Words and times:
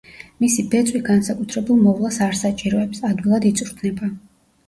მისი 0.43 0.63
ბეწვი 0.69 1.01
განსაკუთრებულ 1.09 1.83
მოვლას 1.89 2.17
არ 2.29 2.35
საჭიროებს, 2.39 3.05
ადვილად 3.13 3.47
იწვრთნება. 3.51 4.09